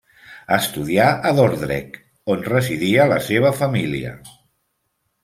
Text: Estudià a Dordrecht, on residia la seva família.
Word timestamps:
Estudià 0.55 1.03
a 1.31 1.33
Dordrecht, 1.39 1.99
on 2.37 2.41
residia 2.47 3.05
la 3.13 3.19
seva 3.27 3.53
família. 3.59 4.15